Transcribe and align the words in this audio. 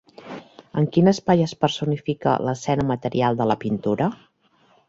En 0.81 0.87
quin 0.95 1.11
espai 1.11 1.43
es 1.47 1.53
personifica 1.65 2.35
l'escena 2.47 2.89
material 2.93 3.41
de 3.43 3.49
la 3.53 3.61
pintura? 3.67 4.13